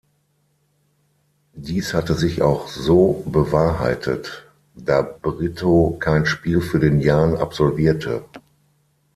Dies 1.53 1.93
hatte 1.93 2.15
sich 2.15 2.41
auch 2.41 2.67
so 2.69 3.23
bewahrheitet, 3.27 4.47
da 4.73 5.03
Brito 5.03 5.95
kein 5.99 6.25
Spiel 6.25 6.59
für 6.61 6.79
den 6.79 6.99
Jahn 7.01 7.37
absolvierte. 7.37 8.25